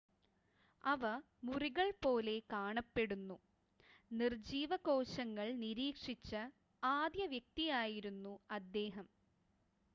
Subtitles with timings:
[0.83, 1.03] അവ
[1.43, 3.17] മുറികൾ പോലെ കാണപ്പെട്ടു
[4.11, 6.33] നിർജ്ജീവ കോശങ്ങൾ നിരീക്ഷിച്ച
[6.83, 9.07] ആദ്യ വ്യക്തിയായിരുന്നു അദ്ദേഹം